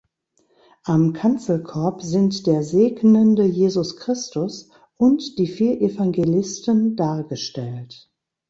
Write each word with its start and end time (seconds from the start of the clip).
Am 0.83 1.13
Kanzelkorb 1.13 2.01
sind 2.01 2.47
der 2.47 2.63
segnende 2.63 3.45
Jesus 3.45 3.97
Christus 3.97 4.71
und 4.97 5.37
die 5.37 5.45
vier 5.45 5.79
Evangelisten 5.79 6.95
dargestellt. 6.95 8.09